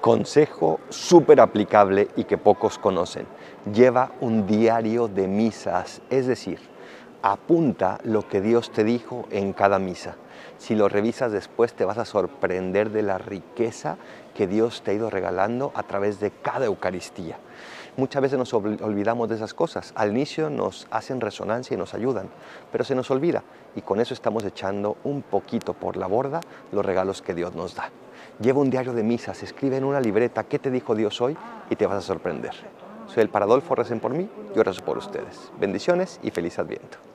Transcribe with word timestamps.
Consejo 0.00 0.80
súper 0.88 1.40
aplicable 1.40 2.08
y 2.16 2.24
que 2.24 2.38
pocos 2.38 2.78
conocen. 2.78 3.26
Lleva 3.72 4.12
un 4.20 4.46
diario 4.46 5.08
de 5.08 5.28
misas, 5.28 6.00
es 6.08 6.26
decir, 6.26 6.58
apunta 7.22 7.98
lo 8.04 8.26
que 8.28 8.40
Dios 8.40 8.70
te 8.70 8.84
dijo 8.84 9.26
en 9.30 9.52
cada 9.52 9.78
misa. 9.78 10.16
Si 10.58 10.74
lo 10.74 10.88
revisas 10.88 11.32
después 11.32 11.74
te 11.74 11.84
vas 11.84 11.98
a 11.98 12.04
sorprender 12.04 12.90
de 12.90 13.02
la 13.02 13.18
riqueza 13.18 13.96
que 14.34 14.46
Dios 14.46 14.82
te 14.82 14.90
ha 14.90 14.94
ido 14.94 15.10
regalando 15.10 15.72
a 15.74 15.82
través 15.82 16.20
de 16.20 16.30
cada 16.30 16.66
Eucaristía. 16.66 17.38
Muchas 17.96 18.22
veces 18.22 18.38
nos 18.38 18.54
olvidamos 18.54 19.28
de 19.28 19.34
esas 19.34 19.52
cosas. 19.52 19.92
Al 19.96 20.10
inicio 20.10 20.48
nos 20.48 20.86
hacen 20.90 21.20
resonancia 21.20 21.74
y 21.74 21.78
nos 21.78 21.92
ayudan, 21.92 22.28
pero 22.70 22.84
se 22.84 22.94
nos 22.94 23.10
olvida 23.10 23.42
y 23.74 23.82
con 23.82 24.00
eso 24.00 24.14
estamos 24.14 24.44
echando 24.44 24.96
un 25.04 25.22
poquito 25.22 25.74
por 25.74 25.96
la 25.96 26.06
borda 26.06 26.40
los 26.72 26.84
regalos 26.84 27.20
que 27.22 27.34
Dios 27.34 27.54
nos 27.54 27.74
da. 27.74 27.90
Lleva 28.40 28.60
un 28.60 28.70
diario 28.70 28.92
de 28.92 29.02
misas, 29.02 29.42
escribe 29.42 29.76
en 29.76 29.84
una 29.84 30.00
libreta 30.00 30.44
qué 30.44 30.58
te 30.58 30.70
dijo 30.70 30.94
Dios 30.94 31.20
hoy 31.20 31.36
y 31.68 31.76
te 31.76 31.86
vas 31.86 31.98
a 31.98 32.02
sorprender. 32.02 32.52
Soy 33.06 33.22
el 33.22 33.28
Paradolfo, 33.28 33.74
recen 33.74 33.98
por 33.98 34.14
mí, 34.14 34.28
yo 34.54 34.62
rezo 34.62 34.84
por 34.84 34.96
ustedes. 34.96 35.50
Bendiciones 35.58 36.20
y 36.22 36.30
feliz 36.30 36.58
Adviento. 36.58 37.09